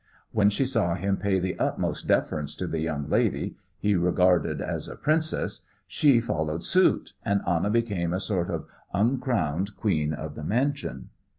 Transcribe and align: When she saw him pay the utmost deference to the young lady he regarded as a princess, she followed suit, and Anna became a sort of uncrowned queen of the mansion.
When 0.31 0.49
she 0.49 0.65
saw 0.65 0.95
him 0.95 1.17
pay 1.17 1.37
the 1.39 1.59
utmost 1.59 2.07
deference 2.07 2.55
to 2.55 2.65
the 2.65 2.79
young 2.79 3.07
lady 3.07 3.55
he 3.77 3.93
regarded 3.95 4.59
as 4.59 4.87
a 4.87 4.95
princess, 4.95 5.61
she 5.85 6.19
followed 6.19 6.63
suit, 6.63 7.13
and 7.23 7.41
Anna 7.47 7.69
became 7.69 8.11
a 8.11 8.19
sort 8.19 8.49
of 8.49 8.65
uncrowned 8.95 9.75
queen 9.77 10.11
of 10.11 10.33
the 10.33 10.43
mansion. 10.43 11.09